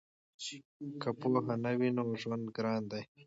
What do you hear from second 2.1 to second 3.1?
ژوند ګران دی.